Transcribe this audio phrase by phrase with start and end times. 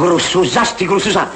[0.00, 1.30] Γρουσουζά στη γρουσουζά.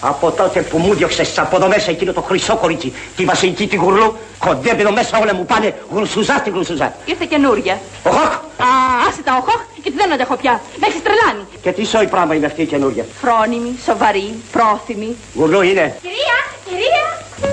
[0.00, 3.76] Από τότε που μου διώξε από εδώ μέσα εκείνο το χρυσό κορίτσι, τη βασιλική τη
[3.76, 6.94] γουρλού, κοντεύει εδώ μέσα όλα μου πάνε γρουσουζά στη γρουσουζά.
[7.04, 7.80] Ήρθε καινούρια.
[8.02, 8.32] Ο Χοκ!
[8.32, 8.66] Α,
[9.08, 10.60] άσε τα οχόχ, γιατί δεν αντέχω πια.
[10.76, 11.44] Με έχεις τρελάνει.
[11.62, 13.04] Και τι σόι πράγμα είναι αυτή η καινούργια.
[13.20, 15.16] Φρόνιμη, σοβαρή, πρόθυμη.
[15.34, 15.96] Γουρλού είναι.
[16.02, 17.06] Κυρία, κυρία.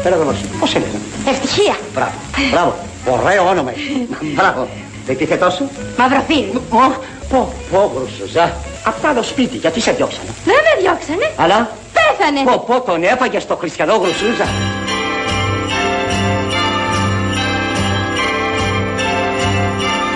[0.03, 0.39] Πέρα εδώ μέσα.
[0.59, 0.99] Πώς σε λένε.
[1.29, 1.75] Ευτυχία.
[1.93, 2.13] Μπράβο.
[2.51, 2.75] Μπράβο.
[3.09, 3.71] Ωραίο όνομα.
[4.35, 4.67] Μπράβο.
[5.05, 5.69] Δεν τι τόσο.
[5.97, 6.61] Μαυροφίλη.
[6.69, 6.93] Ω,
[7.29, 8.53] πω, πω, γρουσουζά.
[8.85, 10.29] Απ' άλλο σπίτι, γιατί σε διώξανε.
[10.45, 11.31] Δεν με διώξανε.
[11.35, 12.41] Αλλά, Πέθανε.
[12.43, 14.45] πω, πω, τον έφαγε στο χριστιανό γρουσούζα.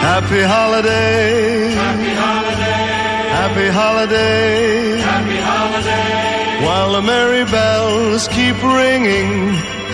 [0.02, 1.74] Happy holiday.
[1.84, 2.86] Happy holiday.
[3.40, 4.98] Happy holiday.
[5.12, 6.66] Happy holiday.
[6.66, 9.30] While the merry bells keep ringing.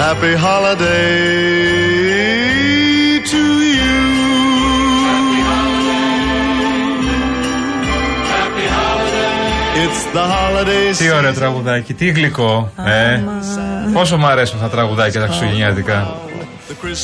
[0.05, 1.85] Happy holiday
[10.97, 12.71] Τι ωραίο τραγουδάκι, τι γλυκό.
[12.85, 13.21] Ε.
[13.93, 16.15] Πόσο μου αρέσουν τα τραγουδάκια τα Χριστουγεννιάτικα.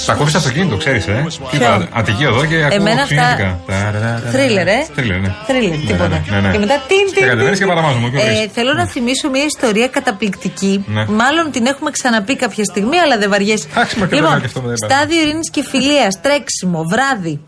[0.06, 1.25] Τα ακούω στο αυτοκίνητο, ξέρεις, ε.
[1.52, 3.16] Τι είπα, Αττική εδώ και ακούω Εμένα αυτά.
[3.16, 4.30] Χριστουγεννιάτικα.
[4.31, 4.88] Θρίλερ, ε.
[4.95, 5.33] Θρίλερ, ναι.
[5.48, 6.08] Θρίλερ, Ναι, τίποτα.
[6.08, 6.52] ναι, ναι, ναι.
[6.52, 7.67] Και μετά τιν, Και τιν, κατεβαίνεις τιν.
[7.67, 8.44] και παραμάζουμε, και ορίστε.
[8.44, 10.86] Ε, Θέλω να θυμίσω μια ιστορία καταπληκτική.
[10.88, 11.05] Ναι.
[11.05, 13.67] Μάλλον την έχουμε ξαναπεί κάποια στιγμή, αλλά δεν βαριέσαι.
[13.73, 14.88] Άξι, μα και Λοιπόν, βέβαια και αυτό δεν είπα.
[14.95, 17.39] στάδιο ειρήνης και φιλίας, τρέξιμο, βράδυ,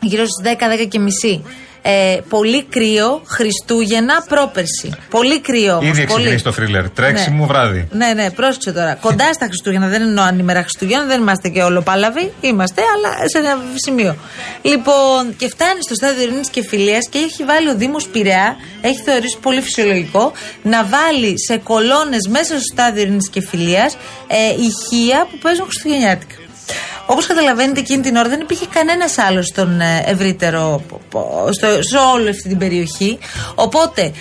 [0.00, 1.44] γύρω στις 10-10 και μισή.
[1.82, 4.90] Ε, πολύ κρύο, Χριστούγεννα, πρόπερση.
[5.10, 6.06] Πολύ κρύο όμως, Ήδη πολύ.
[6.06, 6.90] ξεκινήσει το θρίλερ.
[6.90, 7.88] Τρέξιμο βράδυ.
[7.92, 8.94] Ναι, ναι, πρόσεξε τώρα.
[8.94, 12.32] Κοντά στα Χριστούγεννα, δεν εννοώ ανήμερα Χριστούγεννα, δεν είμαστε και ολοπάλαβοι.
[12.40, 14.16] Είμαστε, αλλά σε ένα σημείο.
[14.62, 19.00] Λοιπόν, και φτάνει στο στάδιο ειρήνης και φιλίας και έχει βάλει ο Δήμος Πειραιά, έχει
[19.04, 24.36] θεωρήσει πολύ φυσιολογικό, να βάλει σε κολόνες μέσα στο στάδιο ειρήνης και φιλίας ε,
[24.68, 26.34] ηχεία που παίζουν Χριστουγεννιάτικα.
[27.06, 31.66] Όπως καταλαβαίνετε, εκείνη την ώρα δεν υπήρχε κανένας άλλος στον ε, ευρύτερο, πο- πο- στο,
[31.82, 33.18] σε όλη αυτή την περιοχή.
[33.54, 34.12] Οπότε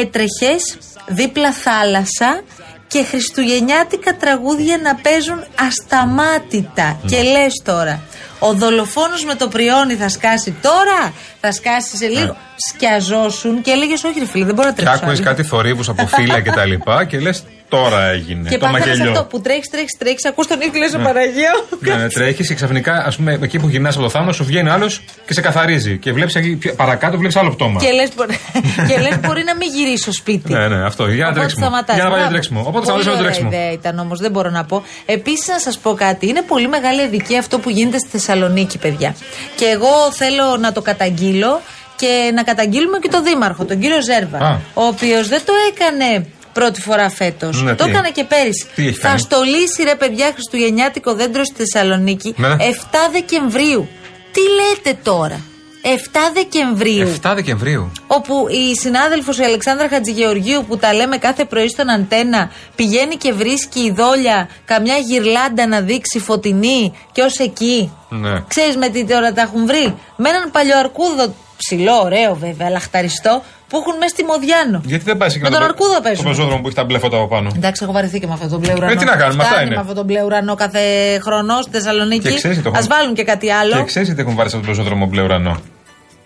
[0.00, 2.42] έτρεχες δίπλα θάλασσα
[2.86, 7.00] και χριστουγεννιάτικα τραγούδια να παίζουν ασταμάτητα.
[7.06, 8.02] Και λες τώρα,
[8.38, 12.36] ο δολοφόνος με το πριόνι θα σκάσει τώρα, θα σκάσει σε λίγο.
[12.68, 15.00] Σκιαζόσουν και έλεγες: Όχι, ρε φίλε, δεν μπορώ να Και τρέξω.
[15.00, 15.22] άκουε άλλη».
[15.22, 17.44] κάτι θορύβους από φύλλα και τα λοιπά και λες
[17.76, 18.48] τώρα έγινε.
[18.48, 19.24] Και το πάθαμε σε αυτό μαγελιό.
[19.30, 20.24] που τρέχεις, τρέχεις, τρέχεις.
[20.24, 21.78] Ακούς τον ήχο, λες: Παναγία μου.
[21.80, 24.70] Ναι, ναι, τρέχεις και ξαφνικά, ας πούμε, εκεί που γυρνάς από το θάμνο, σου βγαίνει
[24.70, 25.98] άλλος και σε καθαρίζει.
[25.98, 26.34] Και βλέπεις
[26.76, 27.80] παρακάτω, βλέπεις άλλο πτώμα.
[27.80, 28.08] Και λες
[28.88, 30.52] και λες, μπορεί να μην γυρίσω σπίτι.
[30.52, 31.06] Ναι, ναι, αυτό.
[31.08, 31.64] Για να Οπότε τρέξιμο.
[31.66, 31.94] σταματάς.
[31.94, 32.32] Για να πάει Μπράβο.
[32.34, 32.60] τρέξιμο.
[32.60, 33.50] Οπότε Πολύ σταματήσουμε το ωραία τρέξιμο.
[33.52, 34.82] ιδέα ήταν όμως, δεν μπορώ να πω.
[35.06, 36.26] Επίσης, να σας πω κάτι.
[36.28, 39.14] Είναι πολύ μεγάλη αδικία αυτό που γίνεται στη Θεσσαλονίκη, παιδιά.
[39.56, 41.60] Και εγώ θέλω να το καταγγείλω
[41.96, 44.38] και να καταγγείλουμε και τον Δήμαρχο, τον κύριο Ζέρβα.
[44.38, 44.58] Α.
[44.74, 47.62] Ο οποίος δεν το έκανε πρώτη φορά φέτος.
[47.62, 48.66] Ναι, το τι; έκανε και πέρυσι.
[48.74, 52.56] Τι έχει Θα κάνει; στολίσει ρε παιδιά Χριστουγεννιάτικο δέντρο στη Θεσσαλονίκη Ναι, ναι.
[52.56, 53.88] 7 Δεκεμβρίου.
[54.32, 55.40] Τι λέτε τώρα;
[55.82, 55.86] 7
[56.34, 57.92] Δεκεμβρίου Ε, 7 Δεκεμβρίου.
[58.06, 63.32] όπου η συνάδελφος η Αλεξάνδρα Χατζηγεωργίου που τα λέμε κάθε πρωί στον αντένα πηγαίνει και
[63.32, 67.92] βρίσκει η δόλια καμιά γυρλάντα να δείξει φωτεινή και ως εκεί.
[68.08, 68.40] Ναι.
[68.48, 73.42] Ξέρεις με τι ώρα τα έχουν βρει; Με έναν παλιό αρκούδο ψηλό, ωραίο βέβαια, λαχταριστό
[73.74, 74.78] που έχουν μέσα στη Μοδιάνο.
[74.92, 76.24] Γιατί δεν πάει σε Με τον αρκούδο παίζουν.
[76.24, 77.48] Το πεζόδρομο που έχει τα μπλε φώτα από πάνω.
[77.56, 78.92] Εντάξει, έχω βαρεθεί και με αυτόν τον μπλε ουρανό.
[78.92, 79.74] Ε, τι να κάνουμε, αυτά Φτάνει είναι.
[79.74, 80.80] με αυτόν τον μπλε ουρανό κάθε
[81.24, 82.28] χρονός στη Θεσσαλονίκη.
[82.28, 83.74] Και ξέρεις τι το Α έχουν- βάλουν και κάτι άλλο.
[83.76, 85.54] Και ξέρεις γιατί έχουν βάλει σε αυτόν τον πεζόδρομο μπλε ουρανό.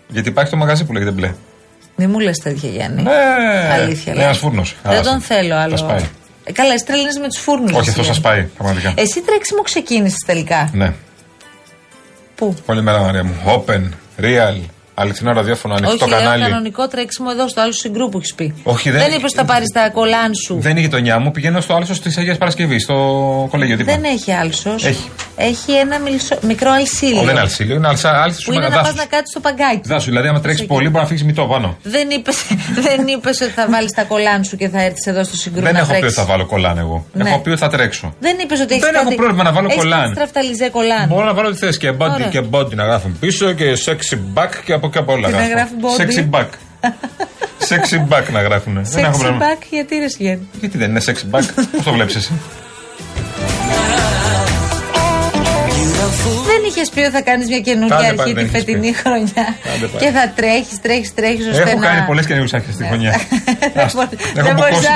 [0.07, 1.33] Γιατί υπάρχει το μαγαζί που λέγεται μπλε.
[1.95, 3.01] Μη μου λες τέτοια, Γιάννη.
[3.01, 3.11] Ναι,
[3.73, 4.03] Αλήθεια.
[4.11, 4.23] είναι λέω.
[4.23, 4.75] ένας φούρνος.
[4.83, 5.69] Δεν τον θέλω άλλο.
[5.69, 6.09] Θα σπάει.
[6.43, 7.71] Ε, καλά, εσύ τρελαίνεσαι με τους φούρνους.
[7.71, 8.93] Όχι, αυτό σας πάει, πραγματικά.
[8.95, 10.69] Εσύ τρέξιμο ξεκίνησες τελικά.
[10.73, 10.93] Ναι.
[12.35, 13.33] Πού; Όλη μέρα, Μαρία μου.
[13.45, 13.81] Open,
[14.23, 14.55] real,
[14.99, 16.43] αληθινό ραδιόφωνο, ανοιχτό Όχι, λέω κανάλι.
[16.43, 18.53] κανονικό τρέξιμο εδώ στο άλλο συγκρού που έχεις πει.
[18.63, 20.57] Όχι, δεν- Δεν είπες ότι θα πάρεις τα κολάν σου.
[20.59, 22.95] Δεν είναι η γειτονιά μου, πηγαίνω στο άλσος της Αγίας Παρασκευής, στο
[23.51, 23.97] κολέγιο τίποτα.
[23.97, 24.85] Δεν έχει άλσος.
[24.85, 25.09] Έχει.
[25.35, 27.15] Έχει ένα μιλσο- μικρό αλσίλιο.
[27.15, 29.81] Όχι, δεν είναι αλσίλιο, είναι αλσά, άλσης Που είναι να πας να κάτσεις στο παγκάκι.
[29.83, 30.73] Δάσου, δηλαδή, άμα τρέξεις Εκεί.
[30.73, 31.77] πολύ, μπορεί να φύγεις μητό πάνω.
[31.83, 32.31] Δεν είπε
[32.87, 35.73] δεν είπες ότι θα βάλεις τα κολάν σου και θα έρθεις εδώ στο συγκρού Δεν
[35.73, 36.19] να έχω πει ότι τρέξεις.
[36.23, 37.05] θα βάλω κολάν εγώ.
[37.13, 37.29] Ναι.
[37.29, 38.13] Έχω πει ότι θα τρέξω.
[38.19, 40.11] Δεν είπες ότι έχεις Δεν έχω πρόβλημα να βάλω κολάν.
[40.13, 41.07] στραφταλιζέ κολάν.
[41.07, 42.27] Μπορώ να βάλω ό,τι θες και body Ωραία.
[42.27, 45.27] και body να γράφουν πίσω και sexy back και από και από όλα.
[45.27, 45.73] Τι να γράφω.
[45.73, 46.19] γράφει body?
[46.19, 46.47] Sexy back.
[47.69, 48.79] sexy back να γράφουν.
[48.91, 49.45] Δεν έχω Sexy πρόβλημα.
[49.45, 50.47] back γιατί ρε Σιγέννη.
[50.59, 52.31] Γιατί δεν είναι sexy back, πώς το βλέπεις εσύ;
[56.45, 58.91] Δεν είχες πει ότι θα κάνεις μια καινούργια Άντε αρχή πάλι, τη δεν είχες φετινή
[58.91, 58.95] πει.
[58.97, 59.45] χρονιά.
[59.75, 60.05] Άντε πάλι.
[60.05, 61.85] Και θα τρέχεις, τρέχεις, τρέχεις ώστε Έχω να.
[61.85, 63.11] κάνει πολλές καινούριε άρχε στη χρονιά.
[63.73, 63.97] Δεν Άστο.
[63.97, 64.77] μπορεί- Έχω δεν μπορείς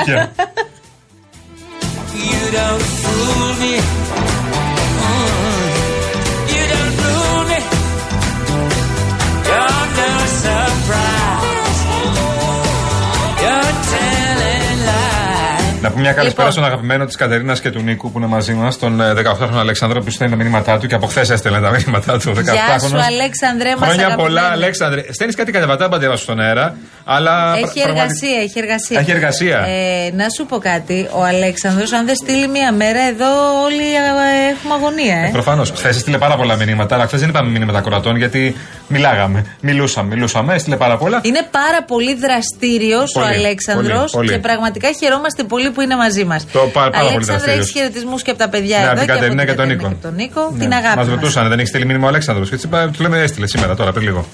[15.94, 16.62] πούμε μια καλησπέρα Λοιπόν.
[16.62, 20.00] στον αγαπημένο της Κατερίνας και του Νίκου που είναι μαζί μας, τον ε, 18χρονο Αλέξανδρο
[20.02, 22.30] που στέλνει τα μηνύματά του και από χθες έστελνε τα μηνύματά του.
[22.36, 22.42] 18χρονος.
[22.42, 24.22] Γεια σου, Αλέξανδρε, μας Χρόνια αγαπημένε.
[24.22, 25.02] πολλά, Αλέξανδρε.
[25.12, 27.52] Στέλνεις κάτι κατεβατά μπαντεύα στον αέρα, αλλά.
[27.56, 28.98] Έχει πρα- πραγματι- εργασία, έχει εργασία.
[29.00, 29.58] Έχει εργασία.
[29.58, 31.08] Ε, να σου πω κάτι.
[31.12, 35.28] Ο Αλέξανδρος, αν δεν στείλει μία μέρα, εδώ όλοι ε, έχουμε αγωνία, ε.
[35.32, 35.70] Προφανώς.
[35.70, 38.56] Χθες έστειλε πάρα πολλά μηνύματα, αλλά χθες δεν είπαμε μηνύματα κορατών γιατί
[38.88, 39.44] μιλάγαμε.
[39.60, 41.20] Μιλούσαμε, μιλούσαμε, έστειλε πάρα πολλά.
[41.22, 44.28] Είναι πάρα πολύ δραστήριος ο Πολύ, Αλέξανδρος πολύ, πολύ.
[44.30, 46.46] και πραγματικά χαιρόμαστε πολύ που είναι μαζί μας.
[46.52, 47.70] Το πάρα- πάρα πολύ Αλέξανδρε, έχεις δραστήριος.
[47.70, 49.66] χαιρετισμούς και από τα παιδιά Ναι, εδώ από την και από Κατερίνα την και τον
[49.68, 49.98] Κατερίνα Νίκο.
[50.00, 50.50] και τον Νίκο.
[50.52, 50.58] Ναι.
[50.62, 50.96] Την αγάπη.
[50.98, 51.14] Μας μας.
[51.14, 52.48] ρωτούσαν, δεν έχεις στείλει μήνυμα ο Αλέξανδρος.
[52.48, 54.26] Και έτσι είπα, του λέμε έστειλε σήμερα, τώρα πριν λίγο.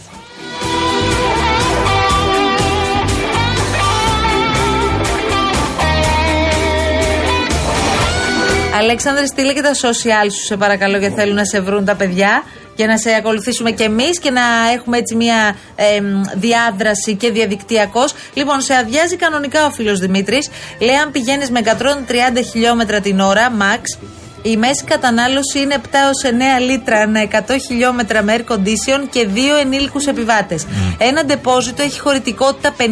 [8.79, 12.43] Αλέξανδρε, στείλε και τα social σου, σε παρακαλώ, γιατί θέλουν να σε βρουν τα παιδιά
[12.81, 14.43] και να σε ακολουθήσουμε κι εμείς και να
[14.75, 18.05] έχουμε έτσι μια εμ, διάδραση και διαδικτυακώ.
[18.35, 20.49] Λοιπόν, σε αδειάζει κανονικά ο φίλος Δημήτρης.
[20.79, 24.07] Λέει, αν πηγαίνεις με 130 χιλιόμετρα την ώρα, max,
[24.43, 29.27] η μέση κατανάλωση είναι 7 έως 9 λίτρα ανά 100 χιλιόμετρα με air condition και
[29.27, 30.67] δύο ενήλικους επιβάτες.
[30.99, 32.83] Ένα ντεπόζιτο έχει χωρητικότητα 50-60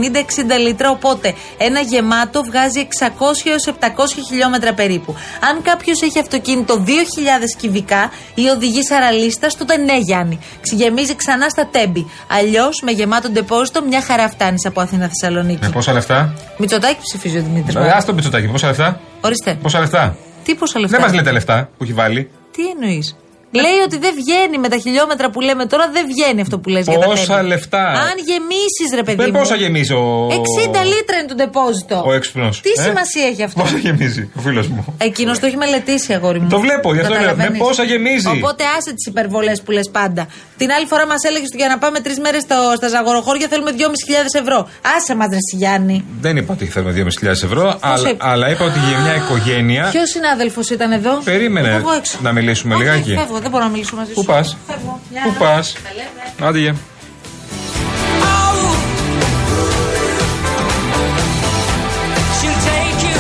[0.59, 3.07] λίτρα, οπότε ένα γεμάτο βγάζει 600
[3.45, 3.87] έως 700
[4.29, 5.15] χιλιόμετρα περίπου.
[5.51, 6.91] Αν κάποιος έχει αυτοκίνητο 2.000
[7.59, 10.39] κυβικά ή οδηγεί σαραλίστας, τότε ναι Γιάννη.
[10.61, 12.11] Ξηγεμίζει ξανά στα τέμπη.
[12.29, 15.59] Αλλιώς με γεμάτο ντεπόζιτο μια χαρά φτάνεις από Αθήνα Θεσσαλονίκη.
[15.63, 17.75] Με πόσα λεφτά; Μητσοτάκι ψηφίζει ο Δημήτρης.
[17.75, 19.59] Ε, Α το πιτσοτάκι, πόσα λεφτά; Ορίστε.
[19.63, 20.17] Πόσα λεφτά;
[20.49, 20.97] Τι πόσα λεφτά.
[20.97, 22.31] Δεν μας λέτε λεφτά που έχει βάλει.
[22.51, 23.17] Τι εννοείς;
[23.53, 26.85] Λέει ότι δεν βγαίνει με τα χιλιόμετρα που λέμε τώρα, δεν βγαίνει αυτό που λες
[26.87, 27.47] για τα Πόσα τέμπη.
[27.49, 29.17] λεφτά; Αν γεμίσεις, ρε παιδί.
[29.23, 29.39] Δεν μου.
[29.39, 30.27] πόσα γεμίζει ο.
[30.31, 30.35] 60
[30.93, 32.03] λίτρα είναι το ντεπόζιτο.
[32.07, 32.61] Ο έξυπνος.
[32.61, 34.95] Τι σημασία έχει αυτό; Πόσα γεμίζει ο φίλος μου.
[34.99, 36.49] Εκείνος το έχει μελετήσει, αγόρι μου.
[36.49, 38.29] Το βλέπω, γι' αυτό λέω, Καταλαβαίνεις; με πόσα γεμίζει.
[38.29, 40.27] Οπότε άσε τις υπερβολές που λες πάντα.
[40.57, 42.43] Την άλλη φορά μας έλεγες ότι για να πάμε τρεις μέρες
[42.77, 44.69] στα ζαγοροχώρια θέλουμε 2.500 ευρώ.
[44.97, 46.05] Άσε μας, ρε Σιγιάννη.
[46.21, 49.89] Δεν είπα ότι θέλουμε 2.500 ευρώ, αλλά, είπε; αλλά είπα ότι για μια οικογένεια.
[49.91, 52.19] Ποιος συνάδελφος ήταν εδώ; Περίμενε Φεύγω έξω.
[52.23, 53.15] να μιλήσουμε Όχι, λιγάκι.
[53.39, 54.15] Φεύγω, δεν μπορώ να μιλήσω μαζί σου.
[54.15, 55.01] Πού πας, Φεύγω.
[55.13, 55.55] Μια Πού χαρά.
[55.55, 56.49] πας; Τα λέμε.
[56.49, 56.75] Άντε γεια.
[62.39, 63.17] She'll take you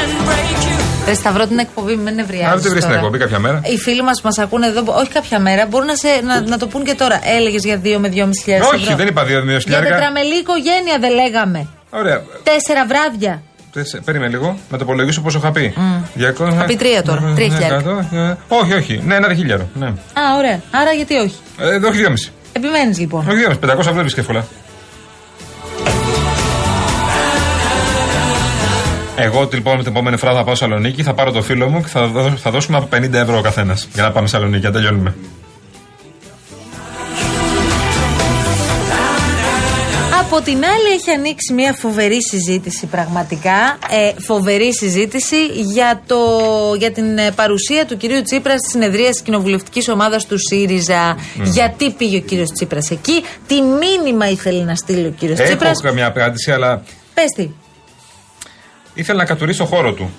[0.00, 1.06] and break you.
[1.06, 2.52] Ρε Σταυρό την εκπομπή, με νευριάζεις.
[2.52, 3.60] Αν δεν βρεις την εκπομπή κάποια μέρα.
[3.64, 6.58] Οι φίλοι μας που μας ακούνε εδώ, όχι κάποια μέρα, μπορούν να, σε, να, να
[6.58, 7.20] το πούν και τώρα.
[7.24, 8.68] Έλεγες για 2 με 2.500 ευρώ.
[8.74, 9.26] Όχι, δεν είπα 2.000
[9.66, 11.66] Για τετραμελή οικογένεια δεν λέγαμε.
[11.90, 12.22] Ωραία.
[12.42, 13.42] Τέσσερα βράδια.
[13.76, 15.74] Τέσσε- Περίμενε λίγο, να το υπολογίσω πόσο είχα πει.
[16.14, 18.08] 200, Θα πει τρία τώρα, τρία χιλιάρικα.
[18.12, 19.00] 100, ε, Όχι, όχι.
[19.06, 19.68] Ναι, ένα χίλιαρο.
[19.74, 19.86] Ναι.
[19.86, 20.60] Α, ωραία.
[20.70, 22.30] Άρα γιατί όχι; Ε, όχι 2,5.
[22.52, 23.24] Επιμένεις λοιπόν.
[23.28, 23.58] Όχι 2,5.
[23.60, 24.44] 500 ευρώ βρίσκει εύκολα.
[29.16, 32.06] Εγώ λοιπόν την επόμενη φορά θα πάω Σαλονίκη, θα πάρω το φίλο μου και θα,
[32.06, 35.14] δώ- θα δώσουμε από 50 ευρώ ο καθένας για να πάμε Σαλονίκη, να τελειώνουμε.
[40.36, 46.18] Από την άλλη έχει ανοίξει μια φοβερή συζήτηση πραγματικά, ε, φοβερή συζήτηση για, το,
[46.78, 51.16] για την ε, παρουσία του κυρίου Τσίπρα στη συνεδρία της κοινοβουλευτικής ομάδας του ΣΥΡΙΖΑ.
[51.42, 55.80] Γιατί πήγε ο κύριος Τσίπρας εκεί, τι μήνυμα ήθελε να στείλει ο κύριος Έχω Τσίπρας.
[55.82, 56.82] καμιά απάντηση, αλλά
[57.14, 57.50] Πες τι.
[58.94, 60.10] ήθελα να κατουρίσει το χώρο του.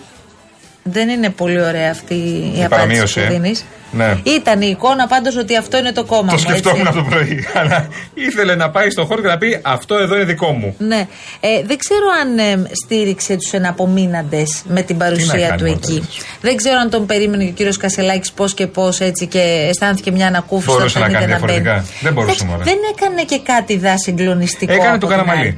[0.91, 3.29] Δεν είναι πολύ ωραία αυτή η, απάντηση παραμείωση, που ε.
[3.29, 3.65] δίνεις.
[3.91, 4.17] Ναι.
[4.23, 6.99] Ήταν η εικόνα πάντως ότι αυτό είναι το κόμμα Το μου, σκεφτόμουν έτσι.
[6.99, 7.45] από το πρωί.
[7.59, 10.75] Αλλά ήθελε να πάει στο χώρο και να πει Αυτό εδώ είναι δικό μου.
[10.77, 11.07] Ναι.
[11.39, 15.93] Ε, δεν ξέρω αν ε, στήριξε τους εναπομείναντες με την παρουσία κάνει του μόνο εκεί.
[15.99, 16.21] τέτοιος.
[16.41, 20.11] Δεν ξέρω αν τον περίμενε και ο κύριος Κασελάκης πώς και πώς έτσι και αισθάνθηκε
[20.11, 20.75] μια ανακούφιση.
[20.77, 21.61] Μπορούσε όταν να είδε κάνει μπαίνει.
[21.61, 21.85] διαφορετικά.
[22.01, 22.63] Δεν μπορούσε, Εντάξει, μωρέ.
[22.63, 24.73] Δεν έκανε και κάτι δά συγκλονιστικό.
[24.73, 25.39] Έκανε από τον την Καραμαλή.
[25.41, 25.57] άλλη.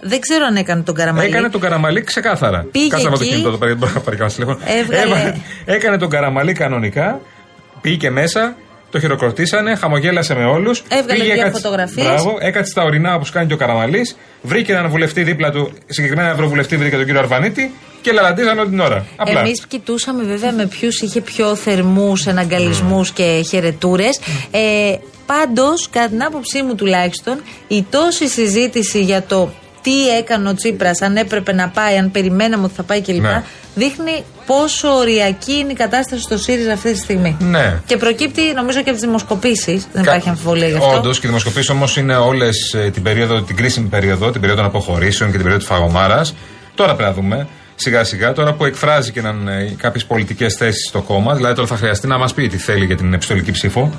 [0.00, 1.28] Δεν ξέρω αν έκανε τον Καραμαλή.
[1.28, 2.66] Έκανε τον Καραμαλή ξεκάθαρα.
[2.72, 3.32] Πήγε Κάτσε να βάλω το εκεί.
[3.32, 4.58] κινητό εδώ πέρα, γιατί μπορώ να πάρει κανένα τηλέφωνο.
[4.80, 5.34] Έβγαλε- Έβαλε-
[5.64, 7.20] Έκανε τον Καραμαλή κανονικά.
[7.80, 8.56] Πήγε μέσα,
[8.90, 10.82] το χειροκροτήσανε, χαμογέλασε με όλους.
[10.88, 12.06] Έβγαλε δύο φωτογραφίες.
[12.06, 14.16] Μπράβο, έκατσε στα ορεινά όπως κάνει και ο Καραμαλής.
[14.42, 18.80] Βρήκε έναν βουλευτή δίπλα του, συγκεκριμένα ευρωβουλευτή, βρήκε τον κύριο Αρβανίτη και λαλαντίζαν όλη την
[18.80, 19.06] ώρα.
[19.16, 19.40] Απλά.
[19.40, 24.20] Εμείς κοιτούσαμε βέβαια με ποιους είχε πιο θερμούς εναγκαλισμούς και χαιρετούρες.
[24.50, 24.94] Ε,
[25.26, 29.50] Πάντως, κατά την άποψή μου τουλάχιστον, η τόση συζήτηση για το
[29.86, 33.20] τι έκανε ο Τσίπρας, αν έπρεπε να πάει, αν περιμέναμε ότι θα πάει κλπ.
[33.20, 33.42] Ναι.
[33.74, 37.36] Δείχνει πόσο οριακή είναι η κατάσταση στο ΣΥΡΙΖΑ αυτή τη στιγμή.
[37.40, 37.80] Ναι.
[37.86, 39.86] Και προκύπτει νομίζω και από τις δημοσκοπήσεις.
[39.92, 40.96] Δεν υπάρχει αμφιβολία γι' αυτό.
[40.96, 44.70] Όντως και οι δημοσκοπήσεις όμως είναι όλες την περίοδο, την κρίσιμη περίοδο, την περίοδο των
[44.70, 46.26] αποχωρήσεων και την περίοδο της φαγωμάρα.
[46.74, 47.46] Τώρα πρέπει να δούμε.
[47.74, 49.22] Σιγά σιγά, τώρα που εκφράζει και
[49.76, 52.96] κάποιες πολιτικές θέσεις στο κόμμα, δηλαδή τώρα θα χρειαστεί να μας πει τι θέλει για
[52.96, 53.92] την επιστολική ψήφο.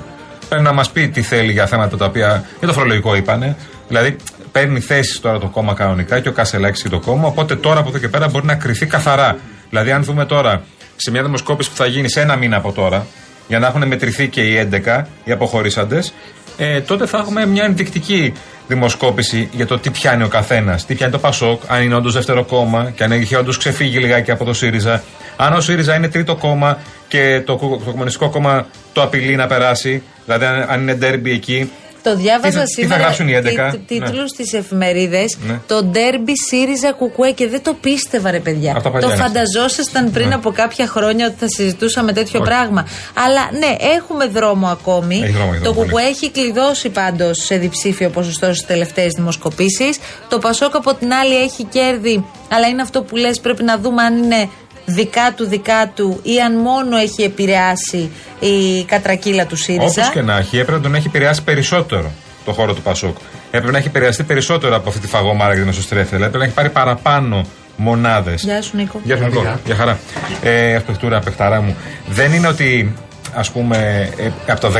[0.48, 2.44] Πρέπει να μας πει τι θέλει για θέματα τα οποία.
[2.58, 3.56] για το φορολογικό είπανε.
[3.88, 4.16] Δηλαδή
[4.52, 7.26] παίρνει θέσει τώρα το κόμμα κανονικά και ο Κασελάκης και το κόμμα.
[7.28, 9.36] Οπότε τώρα από εδώ και πέρα μπορεί να κρυθεί καθαρά.
[9.70, 10.62] Δηλαδή, αν δούμε τώρα
[10.96, 13.06] σε μια δημοσκόπηση που θα γίνει σε ένα μήνα από τώρα,
[13.48, 16.12] για να έχουν μετρηθεί και οι 11, οι αποχωρήσαντες,
[16.58, 18.32] ε, τότε θα έχουμε μια ενδεικτική
[18.68, 20.86] δημοσκόπηση για το τι πιάνει ο καθένας.
[20.86, 24.30] Τι πιάνει το Πασόκ, αν είναι όντως δεύτερο κόμμα και αν έχει όντως ξεφύγει λιγάκι
[24.30, 25.02] από το ΣΥΡΙΖΑ.
[25.36, 26.78] Αν ο ΣΥΡΙΖΑ είναι τρίτο κόμμα
[27.08, 31.30] και το, κο- το Κομμουνιστικό Κόμμα το απειλεί να περάσει, δηλαδή αν, αν είναι ντέρμπι
[31.32, 31.70] εκεί.
[32.08, 33.00] Το διάβαζα Τι θα- τι θα σήμερα.
[33.02, 33.74] γράψουν οι 11?
[33.86, 34.28] τίτλου Ναι.
[34.28, 35.36] στις εφημερίδες.
[35.46, 35.60] Ναι.
[35.66, 38.72] Το ντέρμπι ΣΥΡΙΖΑ Κουκουέ και δεν το πίστευα, ρε παιδιά.
[38.76, 39.22] Αυτό παλιά το είναι.
[39.22, 40.34] φανταζόσασταν πριν Ναι.
[40.34, 42.48] από κάποια χρόνια ότι θα συζητούσαμε τέτοιο Όχι.
[42.50, 42.86] πράγμα.
[43.26, 45.20] Αλλά ναι, έχουμε δρόμο ακόμη.
[45.22, 49.98] Έχει δρόμο, έχει το δρόμο, Κουκουέ έχει κλειδώσει πάντως σε διψήφιο ποσοστό στις τελευταίες δημοσκοπήσεις.
[50.28, 54.02] Το Πασόκ από την άλλη έχει κέρδη, αλλά είναι αυτό που λες, πρέπει να δούμε
[54.02, 54.48] αν είναι
[54.88, 60.02] δικά του δικά του ή αν μόνο έχει επηρεάσει η κατρακύλα του ΣΥΡΙΖΑ.
[60.02, 62.10] Όπως και να έχει, έπρεπε να τον έχει επηρεάσει περισσότερο
[62.44, 63.16] το χώρο του Πασόκ.
[63.50, 66.16] Έπρεπε να έχει επηρεαστεί περισσότερο από αυτή τη φαγωμάρα και την εσωστρέφεια.
[66.16, 67.44] Δηλαδή έπρεπε να έχει πάρει παραπάνω
[67.76, 68.42] μονάδες.
[68.42, 69.00] Γεια σου, Νίκο.
[69.04, 69.58] Γεια σου, Νικό.
[69.64, 69.98] Γεια χαρά.
[70.42, 71.76] Ε, Ασπεχτούρα, παιχταρά μου.
[72.08, 72.94] Δεν είναι ότι
[73.34, 74.72] ας πούμε ε, από το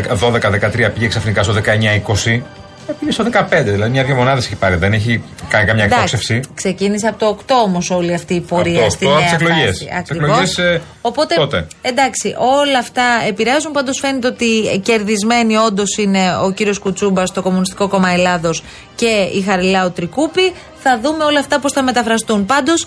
[0.87, 2.41] 12-13 πήγε ξαφνικά στο 19-20.
[2.89, 4.77] Ε, πήγε στο 15, δηλαδή μια-δύο μονάδες έχει πάρει.
[4.77, 6.41] Δεν έχει κάνει καμιά εκτόξευση.
[6.55, 9.25] ξεκίνησε από το 8 όμως όλη αυτή η πορεία Από το στη 8 νέα από
[9.25, 9.67] τις εκλογές.
[9.67, 9.85] φάση.
[9.85, 10.29] Τις Ακριβώς.
[10.29, 11.67] εκλογές, ε, Οπότε, τότε.
[11.83, 13.73] εντάξει, όλα αυτά επηρεάζουν.
[13.73, 18.63] Πάντως φαίνεται ότι κερδισμένοι όντως είναι ο κύριος Κουτσούμπας στο Κομμουνιστικό Κόμμα Ελλάδος
[18.95, 20.53] και η Χαριλάου Τρικούπη.
[20.83, 22.47] Θα δούμε όλα αυτά πώς θα μεταφραστούν.
[22.47, 22.87] Πάντως,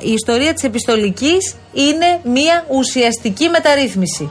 [0.00, 4.30] η ιστορία της επιστολικής είναι μια ουσιαστική μεταρρύθμιση.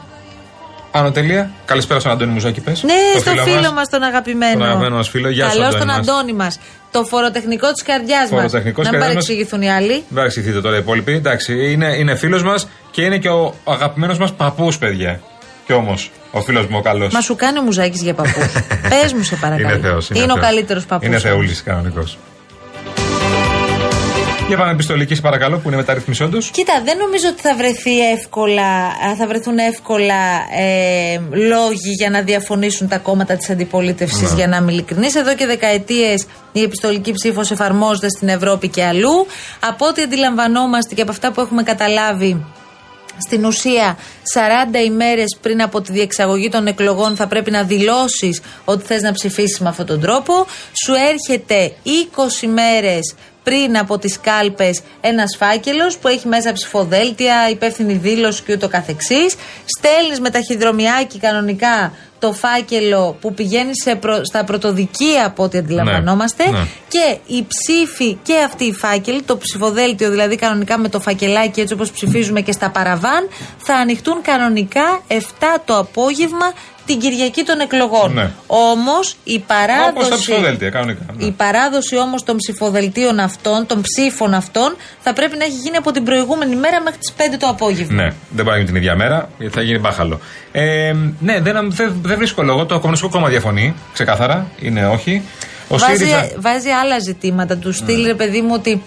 [0.97, 1.49] Άνω τελεία.
[1.65, 2.83] Καλησπέρα στον Αντώνη Μουζάκη, πες.
[2.83, 3.71] Ναι, Το στο φίλο μας.
[3.71, 4.53] μας τον αγαπημένο.
[4.53, 5.29] Τον αγαπημένο μας φίλο.
[5.29, 6.07] Γεια σου, Καλώς Αντώνη τον μας.
[6.09, 6.59] Αντώνη μας.
[6.91, 8.29] Το φοροτεχνικό της καρδιάς μας.
[8.29, 9.25] Φοροτεχνικός Να μην καρδιάς μας.
[9.25, 9.93] παρεξηγηθούν οι άλλοι.
[9.93, 11.11] Δεν παρεξηγηθείτε τώρα οι υπόλοιποι.
[11.13, 15.19] Εντάξει, είναι, είναι φίλος μας και είναι και ο αγαπημένος μας παππούς, παιδιά.
[15.65, 17.13] Κι όμως, ο φίλος μου ο καλός.
[17.13, 18.51] Μα σου κάνει ο Μουζάκης για παππούς.
[18.91, 19.69] Πες μου, σε παρακαλώ.
[19.69, 20.39] Είναι θεός, Είναι, ο θεός.
[20.39, 21.07] καλύτερος παππούς.
[21.07, 22.17] Είναι θεούλης κανονικός.
[24.47, 26.37] Για πάμε επιστολική, σε παρακαλώ, που είναι μεταρρύθμιση όντω.
[26.51, 30.13] Κοίτα, δεν νομίζω ότι θα βρεθεί εύκολα, α, θα βρεθούν εύκολα
[30.59, 34.35] ε, λόγοι για να διαφωνήσουν τα κόμματα της αντιπολίτευσης, Ναι.
[34.35, 35.15] για να είμαι ειλικρινής.
[35.15, 39.25] Εδώ και δεκαετίες η επιστολική ψήφος εφαρμόζεται στην Ευρώπη και αλλού.
[39.59, 42.45] Από ό,τι αντιλαμβανόμαστε και από αυτά που έχουμε καταλάβει,
[43.25, 43.97] στην ουσία
[44.73, 49.11] 40 ημέρες πριν από τη διεξαγωγή των εκλογών θα πρέπει να δηλώσεις ότι θες να
[49.11, 50.33] ψηφίσεις με αυτόν τον τρόπο.
[50.85, 51.73] Σου έρχεται
[52.43, 53.15] 20 μέρες
[53.47, 59.35] πριν από τις κάλπες ένας φάκελος που έχει μέσα ψηφοδέλτια, υπεύθυνη δήλωση και ούτω καθεξής.
[59.77, 66.49] Στέλνεις με ταχυδρομιάκι κανονικά το φάκελο που πηγαίνει σε προ- στα πρωτοδικεία από ό,τι αντιλαμβανόμαστε
[66.49, 66.65] ναι.
[66.87, 71.73] και οι ψήφοι και αυτοί οι φάκελοι, το ψηφοδέλτιο δηλαδή κανονικά με το φακελάκι έτσι
[71.73, 73.27] όπως ψηφίζουμε και στα παραβάν,
[73.57, 75.13] θα ανοιχτούν κανονικά 7
[75.65, 76.53] το απόγευμα
[76.87, 78.13] την Κυριακή των εκλογών.
[78.13, 78.29] Ναι.
[78.47, 80.11] Όμως η Όπως τα παράδοση...
[80.21, 81.05] ψηφοδέλτια, κανονικά.
[81.17, 81.25] ναι.
[81.25, 85.91] Η παράδοση όμως των ψηφοδελτίων αυτών, των ψήφων αυτών, θα πρέπει να έχει γίνει από
[85.91, 88.01] την προηγούμενη μέρα μέχρι τις 5 το απόγευμα.
[88.03, 90.19] Ναι, δεν μπορεί να γίνει την ίδια μέρα, γιατί θα γίνει μπάχαλο.
[90.51, 92.65] Ε, ναι, δεν, δεν, δεν βρίσκω λόγο.
[92.65, 94.47] Το Κομμουνιστικό Κόμμα διαφωνεί, ξεκάθαρα.
[94.61, 95.21] Είναι όχι.
[95.69, 96.29] Ο βάζει, ΣΥΡΙΖΑ.
[96.37, 97.57] βάζει άλλα ζητήματα.
[97.57, 98.81] Του στείλει, ρε παιδί μου, ότι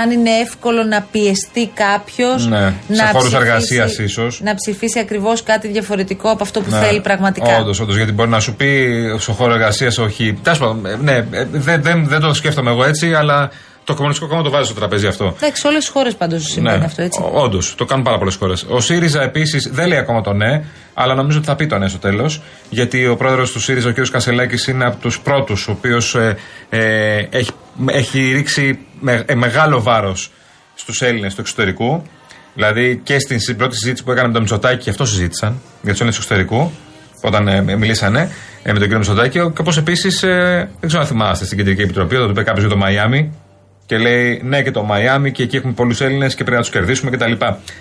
[0.00, 2.46] αν είναι εύκολο να πιεστεί κάποιος.
[2.46, 4.40] Ναι, σε χώρους εργασίας ίσως.
[4.40, 7.58] Να ψηφίσει ακριβώς κάτι διαφορετικό από αυτό που Ναι, θέλει πραγματικά.
[7.58, 7.96] Όντως, όντως.
[7.96, 10.38] Γιατί μπορεί να σου πει στο χώρο εργασίας, όχι.
[10.42, 13.50] Τέλος πάντων, ε, ναι, ε, δεν, δεν, δεν το σκέφτομαι εγώ έτσι, αλλά
[13.84, 15.34] το Κομμουνιστικό Κόμμα το βάζει στο τραπέζι αυτό.
[15.36, 17.24] Εντάξει, όλες τις χώρες πάντως συμβαίνει αυτό, έτσι.
[17.32, 18.66] Όντως, το κάνουν πάρα πολλές χώρες.
[18.68, 21.88] Ο ΣΥΡΙΖΑ επίσης δεν λέει ακόμα το ναι, αλλά νομίζω ότι θα πει το ναι
[21.88, 22.42] στο τέλος.
[22.70, 24.08] Γιατί ο πρόεδρος του ΣΥΡΙΖΑ, ο κ.
[24.10, 26.36] Κασελάκης, είναι από τους πρώτους, ο οποίος ε,
[26.68, 27.50] ε, έχει,
[27.86, 30.30] έχει ρίξει με, ε, μεγάλο βάρος
[30.74, 32.02] στους Έλληνες του εξωτερικού.
[32.54, 35.90] Δηλαδή και στην συ- πρώτη συζήτηση που έκανε με τον Μητσοτάκη, και αυτό συζήτησαν για
[35.90, 36.72] τους Έλληνες του εξωτερικού,
[37.22, 38.30] όταν ε, μιλήσανε
[38.62, 38.92] ε, με τον κ.
[38.92, 39.30] Μητσοτάκη.
[39.30, 42.64] Και όπω επίσης, ε, δεν ξέρω αν θυμάστε στην Κεντρική Επιτροπή, όταν του είπε κάποιος
[42.64, 43.32] για το Μαϊάμι,
[43.86, 46.70] και λέει ναι και το Μαϊάμι και εκεί έχουμε πολλούς Έλληνες και πρέπει να τους
[46.72, 47.32] κερδίσουμε κτλ.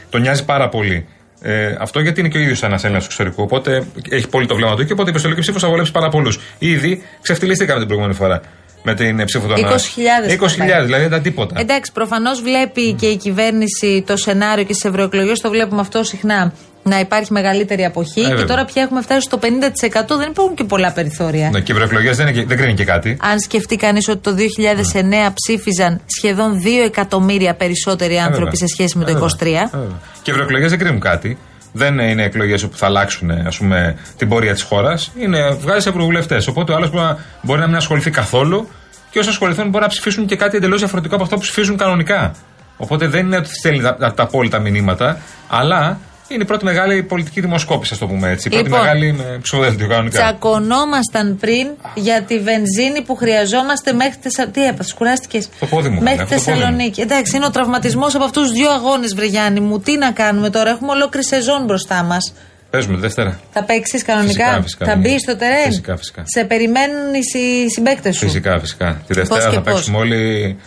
[0.10, 1.06] Τον νοιάζει πάρα πολύ.
[1.42, 3.44] Ε, αυτό γιατί είναι και ο ίδιος ένας Έλληνας του εξωτερικού.
[3.44, 6.40] Οπότε έχει πολύ το βλέμμα του και οπότε η επιστολική ψήφος θα βολέψει πάρα πολλούς.
[6.58, 8.42] Ήδη ξεφτυλίστηκαμε την προηγούμενη φορά
[8.84, 11.60] με την ε, ψήφο των 20.000 20.000 δηλαδή δεν ήταν τίποτα.
[11.60, 16.54] Εντάξει, προφανώς βλέπει και η κυβέρνηση το σενάριο και στις ευρωεκλογές το βλέπουμε αυτό συχνά
[16.84, 18.22] να υπάρχει μεγαλύτερη αποχή.
[18.22, 18.46] και βέβαια.
[18.46, 20.18] τώρα πια έχουμε φτάσει στο 50%.
[20.18, 21.50] Δεν υπάρχουν και πολλά περιθώρια.
[21.50, 23.18] Ναι, και οι ευρωεκλογές δεν, είναι και- δεν κρίνει και κάτι.
[23.22, 28.56] Αν σκεφτεί κανείς ότι το 2009 ψήφιζαν σχεδόν 2 εκατομμύρια περισσότεροι άνθρωποι βέβαια.
[28.56, 29.38] σε σχέση με Ε, το 23.
[29.44, 29.62] βέβαια.
[29.62, 30.00] Ε, βέβαια.
[30.22, 31.38] Και οι ευρωεκλογές δεν κρίνουν κάτι.
[31.74, 35.12] Δεν είναι εκλογές όπου θα αλλάξουν ας πούμε, την πορεία της χώρας.
[35.60, 36.42] Βγάζει ευρωβουλευτέ.
[36.50, 38.68] Οπότε ο άλλος μπορεί, να- μπορεί να μην ασχοληθεί καθόλου
[39.10, 42.34] και όσοι ασχοληθούν μπορεί να ψηφίσουν και κάτι εντελώς διαφορετικό από αυτό που ψηφίζουν κανονικά.
[42.78, 46.00] Οπότε δεν είναι ότι στέλνει τα, τα, τα απόλυτα μηνύματα, αλλά
[46.34, 48.48] είναι η πρώτη μεγάλη πολιτική δημοσκόπηση, ας το πούμε έτσι.
[48.48, 50.20] Η πρώτη Λοιπόν, μεγάλη με ψηφοδέλτιο κανονικά.
[50.22, 54.60] Τσακωνόμασταν πριν για τη βενζίνη που χρειαζόμαστε μέχρι Θεσσαλονίκη.
[54.60, 56.58] Τι έπαθες, κουράστηκες; Το πόδι μου, Μέχρι ναι, αυτό το πόδι μου.
[56.58, 57.02] Θεσσαλονίκη.
[57.02, 59.80] Εντάξει, είναι ο τραυματισμός από αυτούς τους δύο αγώνες, Βρεγιάννη μου.
[59.80, 62.34] Τι να κάνουμε τώρα, έχουμε ολόκληρη σεζόν μπροστά μας.
[62.70, 63.40] Παίζουμε τη Δευτέρα.
[63.54, 65.02] Θα παίξεις κανονικά; Φυσικά, φυσικά, θα ναι.
[65.02, 66.24] μπεις στο τερέν; Φυσικά, φυσικά.
[66.26, 69.02] Σε περιμένουν οι συ- συμπαίκτες σου; Φυσικά, φυσικά.
[69.08, 70.58] Τη Πώς Δευτέρα και θα πώς; παίξουμε όλοι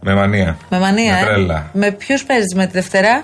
[0.00, 0.56] με μανία.
[0.68, 1.70] Με μανία, Με ε; τρέλα.
[1.72, 3.22] Με ποιους παίζεις με τη Δευτέρα, με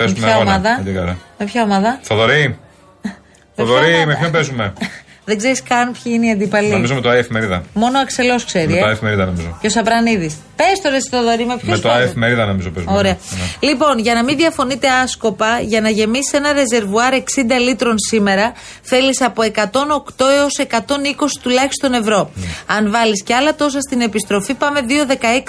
[0.00, 0.50] Παίζουμε ποια αγώνα.
[0.50, 1.16] ομάδα; με την καλά.
[1.38, 2.58] Με ποια ομάδα; Θοδωρή.
[3.02, 3.16] ποια
[3.54, 4.72] Θοδωρή, ομάδα; με ποιον παίζουμε;
[5.30, 6.68] Δεν ξέρεις καν ποιοι είναι οι αντίπαλοι.
[6.68, 7.62] Νομίζω με το ΑΕΦ Μερίδα.
[7.72, 8.66] Μόνο ο Αξελός ξέρει.
[8.72, 8.88] Με το ε.
[8.88, 9.58] ΑΕΦ Μερίδα νομίζω.
[9.60, 10.34] Και ο Σαπρανίδης.
[10.56, 12.96] Πες το ρε στο δωρή με ποιους Με το ΑΕΦ Μερίδα νομίζω παίζουμε.
[12.96, 13.12] Ωραία.
[13.30, 13.68] Ναι.
[13.68, 17.22] Λοιπόν, για να μην διαφωνείτε άσκοπα, για να γεμίσει ένα ρεζερβουάρ 60
[17.60, 22.30] λίτρων σήμερα, θέλεις από 108 έως 120 τουλάχιστον ευρώ.
[22.34, 22.46] Ναι.
[22.66, 24.92] Αν βάλεις κι άλλα τόσα στην επιστροφή, πάμε 2,16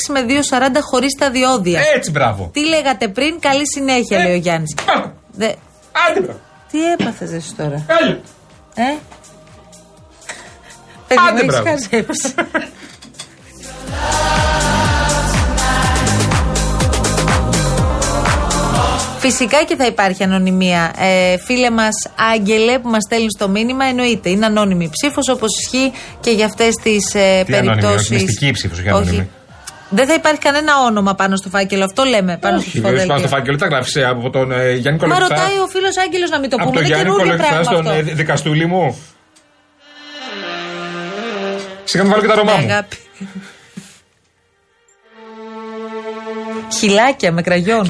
[0.10, 1.82] με 2,40 χωρίς τα διόδια.
[1.96, 2.50] Έτσι, μπράβο.
[2.54, 4.76] Τι λέγατε πριν, καλή συνέχεια, Ε, λέει ο Γιάννης.
[4.86, 5.14] πάμε.
[5.32, 5.46] Δε...
[6.10, 6.40] Άντε, μπράβο.
[6.72, 8.20] Τι έπαθες εσύ τώρα, Έλα.
[8.76, 8.96] ε;
[11.12, 11.70] Παιδί Άντε, μου, έχεις μπράβο.
[11.70, 12.34] χαζέψει.
[19.20, 20.94] Φυσικά και θα υπάρχει ανωνυμία.
[21.00, 21.96] Ε, φίλε μας,
[22.34, 24.30] Άγγελε, που μας στέλνει στο μήνυμα, εννοείται.
[24.30, 28.10] Είναι ανώνυμη ψήφος, όπως ισχύει και για αυτές τις ε, Τι ανώνυμη, περιπτώσεις.
[28.12, 29.30] όχι, μυστική ψήφος, όχι ανώνυμη.
[29.90, 31.84] Δεν θα υπάρχει κανένα όνομα πάνω στο φάκελο.
[31.84, 33.38] Αυτό λέμε πάνω στο Όχι, βέβαια, πάνω στο ψηφοδέλτιο.
[33.38, 35.28] φάκελο τα γράφεις από τον ε, Γιάννη Μα Κολοκυθά.
[35.36, 36.80] ρωτάει ο φίλος Άγγελος να μην το Από πούμε.
[36.80, 38.10] τον Δεν Γιάννη καινούριο Κολοκυθά πράγμα στον αυτό.
[38.12, 38.86] ε, δικαστούλη μου.
[41.92, 42.72] Σιγά μην βάλω και τα ρωμά Ναι, μου.
[42.72, 42.98] αγάπη.
[46.80, 47.88] Χιλάκια με κραγιόν.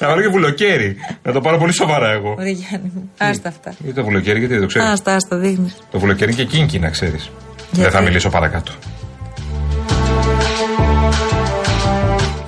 [0.00, 0.96] Να βάλω και βουλοκαίρι.
[1.22, 2.34] Να το πάρω πολύ σοβαρά εγώ.
[2.38, 3.10] Ωραία, Γιάννη μου.
[3.18, 3.74] Άστα αυτά.
[3.78, 5.76] Γιατί το βουλοκαίρι, γιατί δεν το ξέρεις; Άστα, άστα, δείχνεις.
[5.90, 7.30] Το βουλοκαίρι είναι και κίνκι, να ξέρεις.
[7.70, 8.72] Γιατί; Δεν θα μιλήσω παρακάτω.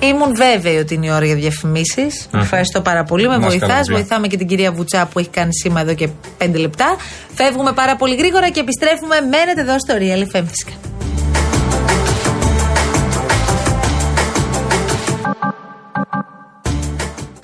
[0.07, 2.27] Ήμουν βέβαιη ότι είναι η ώρα για διαφημίσεις.
[2.35, 3.27] Ευχαριστώ πάρα πολύ.
[3.27, 3.77] Με Να είσαι καλά, βοηθά.
[3.85, 3.93] παιδιά.
[3.95, 6.95] Βοηθάμε και την κυρία Βουτσά που έχει κάνει σήμα εδώ και 5 λεπτά.
[7.33, 9.15] Φεύγουμε πάρα πολύ γρήγορα και επιστρέφουμε.
[9.21, 10.71] Μένετε εδώ στο Real FM φυσικά.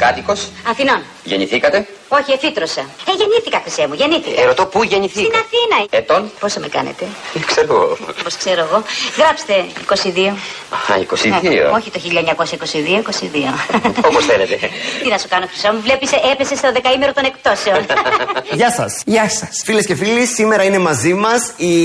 [0.06, 1.02] Κάτοικος, Αθηνών.
[1.24, 2.82] γεννηθήκατε; Όχι, εφήτρωσα.
[2.82, 4.42] Ε, γεννήθηκα, χρυσέ μου, γεννήθηκα.
[4.42, 5.78] Ερωτώ πού γεννηθήκατε; Στην Αθήνα.
[5.90, 6.32] Ετών.
[6.40, 7.06] Πόσο με κάνετε,
[7.46, 7.98] Ξέρω εγώ.
[8.24, 8.84] Πώ ξέρω εγώ.
[9.18, 9.54] Γράψτε
[9.88, 10.36] 22.
[10.92, 11.58] Α, 22.
[11.58, 13.54] Ε, όχι το 1922, 22.
[14.06, 14.56] Όπως θέλετε.
[15.04, 17.86] Τι να σου κάνω, χρυσό μου, βλέπεις, έπεσε στο δεκαήμερο των εκτόσεων.
[18.52, 19.02] Γεια σας.
[19.06, 19.50] Γεια σας.
[19.66, 21.76] Φίλες και φίλοι, σήμερα είναι μαζί μας η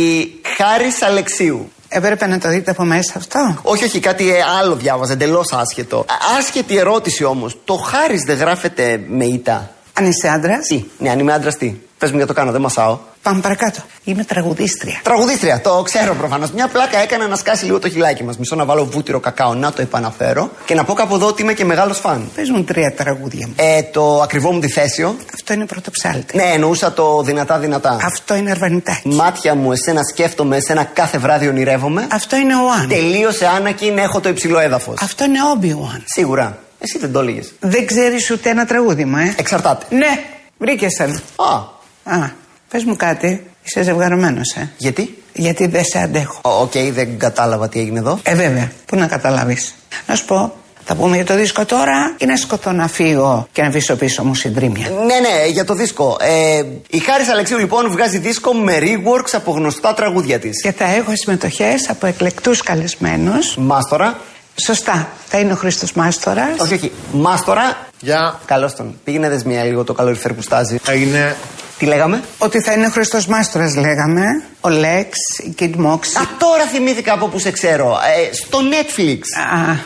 [0.57, 1.73] Χάρης Αλεξίου.
[1.89, 5.99] Έπρεπε να το δείτε από μέσα αυτό; Όχι, όχι, κάτι ε, άλλο διάβαζα, εντελώς άσχετο.
[5.99, 7.57] Α- Άσχετη ερώτηση όμως.
[7.65, 9.71] Το Χάρη δεν γράφεται με ητά.
[9.99, 11.75] Αν είσαι άντρας, Τι, ναι, αν είμαι άντρας, τι.
[11.99, 12.99] Πες μου για το κάνω, δεν μασάω.
[13.23, 13.81] πάμε παρακάτω.
[14.05, 15.01] Είμαι τραγουδίστρια.
[15.03, 16.51] Τραγουδίστρια, το ξέρω προφανώς.
[16.53, 18.39] Μια πλάκα έκανα να σκάσει λίγο το χιλάκι μας.
[18.39, 20.51] Μισό να βάλω βούτυρο κακάο, να το επαναφέρω.
[20.65, 22.31] Και να πω κάπου εδώ ότι είμαι και μεγάλος φαν.
[22.35, 23.53] Πες μου τρία τραγούδια μου.
[23.57, 25.17] Ε, το ακριβό μου διθέσιο.
[25.35, 26.37] Αυτό είναι πρωτοψάλτη.
[26.37, 27.99] Ναι, εννοούσα το δυνατά-δυνατά.
[28.03, 29.09] Αυτό είναι αρβανιτάκι.
[29.09, 32.07] Μάτια μου, εσένα σκέφτομαι, εσένα κάθε βράδυ ονειρεύομαι.
[32.13, 32.89] Αυτό είναι ο Άν.
[32.89, 34.95] Τελείωσε, Άννακιν, έχω το υψηλό έδαφος.
[35.03, 36.03] Αυτό είναι Όμπι-Ουαν.
[36.05, 36.59] Σίγουρα.
[36.79, 37.53] Εσύ δεν το έλεγες.
[37.61, 39.35] Δεν ξέρεις ούτε ένα τραγούδι μου, ε.
[39.37, 39.87] Εξαρτάται.
[39.97, 40.21] Ναι,
[40.59, 41.21] βρήκε ένα.
[41.37, 41.77] Α,
[42.17, 42.31] Α,
[42.71, 43.47] πες μου κάτι.
[43.65, 44.71] Είσαι ζευγαρωμένος, ε.
[44.77, 46.41] γιατί; Γιατί δεν σε αντέχω.
[46.43, 48.19] Ω, Οκ, δεν κατάλαβα τι έγινε εδώ.
[48.23, 48.73] Ε, βέβαια.
[48.87, 49.75] Πού να καταλάβεις.
[50.07, 50.53] Να σου πω,
[50.85, 54.25] θα πούμε για το δίσκο τώρα ή να σκοτώ να φύγω και ν' αφήσω πίσω
[54.25, 56.17] μου συντρίμια; Ναι, ναι, για το δίσκο.
[56.21, 60.63] Ε, η Χάρης Αλεξίου λοιπόν βγάζει δίσκο με reworks από γνωστά τραγούδια της.
[60.63, 63.57] Και θα έχω συμμετοχές από εκλεκτούς καλεσμένους.
[63.57, 64.19] Μάστορα.
[64.67, 65.09] Σωστά.
[65.27, 66.59] Θα είναι ο Χρήστος Μάστορας.
[66.61, 66.93] Όχι, όχι.
[67.13, 67.77] Μάστορα.
[68.01, 68.41] Γεια.
[68.45, 68.99] Καλώς τον.
[69.05, 70.79] Πήγαινε δες μία λίγο το καλοριφέρ που στάζει.
[70.87, 71.37] Έγινε.
[71.79, 74.23] Τι λέγαμε; Ότι θα είναι ο Χρήστος Μάστορας, λέγαμε.
[74.61, 75.99] Ο Λέξ, η Kid Mox.
[75.99, 77.99] Α, τώρα θυμήθηκα από που σε ξέρω.
[78.31, 79.19] Ε, στο Netflix.
[79.53, 79.77] Α,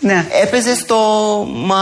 [0.00, 0.26] ναι.
[0.42, 0.96] Έπαιζε στο.
[1.54, 1.76] Μα.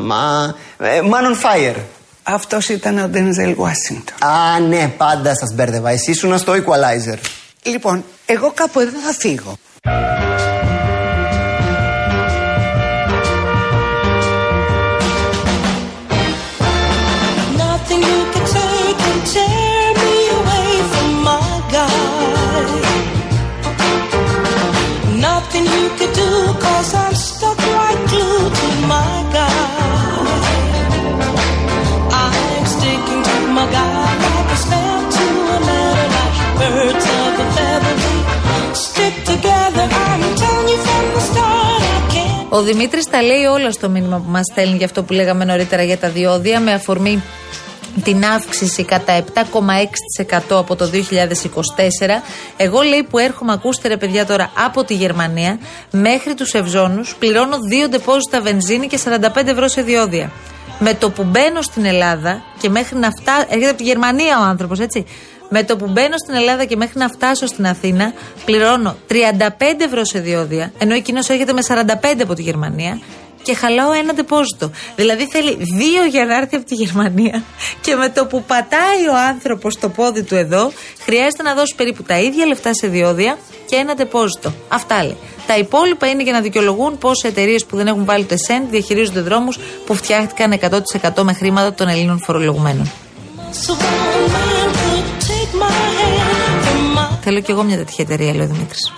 [0.00, 0.54] Μα.
[0.78, 1.76] ε, Man on Fire.
[2.22, 4.28] Αυτός ήταν ο Ντένζελ Ουάσιγκτον.
[4.28, 5.90] Α, ναι, πάντα σας μπέρδευα.
[5.90, 7.18] Εσύ ήσουν στο Equalizer.
[7.62, 9.58] Λοιπόν, εγώ κάπου εδώ θα φύγω.
[42.52, 45.82] Ο Δημήτρης τα λέει όλα στο μήνυμα που μας στέλνει για αυτό που λέγαμε νωρίτερα
[45.82, 47.22] για τα διόδια με αφορμή
[48.04, 50.98] την αύξηση κατά 7,6% από το 2024.
[52.56, 55.58] Εγώ λέει που έρχομαι, ακούστε ρε παιδιά τώρα, από τη Γερμανία
[55.90, 60.32] μέχρι τους Ευζώνους πληρώνω δύο ντεπόζιτα βενζίνη και 45 ευρώ σε διόδια.
[60.78, 63.46] Με το που μπαίνω στην Ελλάδα και μέχρι να φτάσω.
[63.48, 65.06] Έρχεται από τη Γερμανία ο άνθρωπος, έτσι.
[65.52, 68.12] Με το που μπαίνω στην Ελλάδα και μέχρι να φτάσω στην Αθήνα,
[68.44, 69.14] πληρώνω 35
[69.78, 73.00] ευρώ σε διόδια, ενώ εκείνος έρχεται με 45 από τη Γερμανία
[73.42, 74.70] και χαλάω ένα τεπόζιτο.
[74.96, 77.42] Δηλαδή θέλει δύο για να έρθει από τη Γερμανία
[77.80, 80.72] και με το που πατάει ο άνθρωπος το πόδι του εδώ,
[81.04, 84.52] χρειάζεται να δώσει περίπου τα ίδια λεφτά σε διόδια και ένα τεπόζιτο.
[84.68, 85.16] Αυτά λέει.
[85.46, 89.20] Τα υπόλοιπα είναι για να δικαιολογούν πώ εταιρείες που δεν έχουν βάλει το εσέντ διαχειρίζονται
[89.20, 90.58] δρόμους που φτιάχτηκαν
[91.12, 92.90] 100% με χρήματα των Ελλήνων φορολογουμένων.
[97.30, 98.92] Θέλω κι εγώ μια τέτοια εταιρεία, λέει ο Δημήτρης.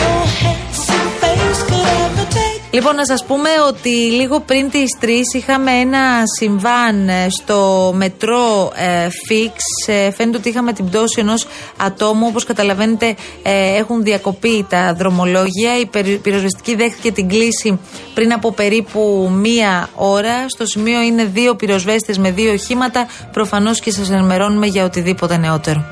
[0.00, 5.06] no handsome face could ever take Λοιπόν, να σας πούμε ότι λίγο πριν τις 3
[5.36, 9.54] είχαμε ένα συμβάν ε, στο μετρό ε, Fix.
[9.92, 12.26] Ε, φαίνεται ότι είχαμε την πτώση ενός ατόμου.
[12.28, 15.78] Όπως καταλαβαίνετε ε, έχουν διακοπεί τα δρομολόγια.
[15.80, 17.78] Η περι- πυροσβεστική δέχτηκε την κλίση
[18.14, 20.48] πριν από περίπου μία ώρα.
[20.48, 23.06] Στο σημείο είναι δύο πυροσβέστες με δύο οχήματα.
[23.32, 25.84] Προφανώς και σας ενημερώνουμε για οτιδήποτε νεότερο.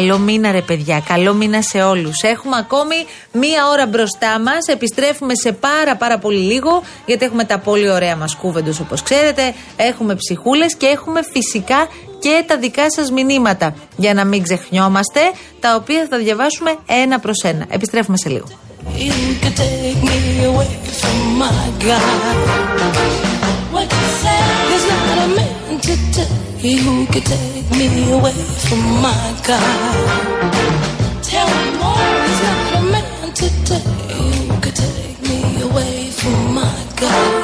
[0.00, 1.02] Καλό μήνα, ρε παιδιά.
[1.08, 2.22] Καλό μήνα σε όλους.
[2.22, 2.94] Έχουμε ακόμη
[3.32, 4.66] μία ώρα μπροστά μας.
[4.66, 9.54] Επιστρέφουμε σε πάρα πάρα πολύ λίγο, γιατί έχουμε τα πολύ ωραία μας κούβεντος όπως ξέρετε.
[9.76, 13.74] Έχουμε ψυχούλες και έχουμε φυσικά και τα δικά σας μηνύματα.
[13.96, 15.20] Για να μην ξεχνιόμαστε,
[15.60, 17.66] τα οποία θα τα διαβάσουμε ένα προς ένα.
[17.70, 18.46] Επιστρέφουμε σε λίγο.
[25.82, 31.22] You He who could take me away from my God.
[31.22, 33.80] Tell me more, it's not a man today.
[34.12, 37.39] Who could take me away from my God?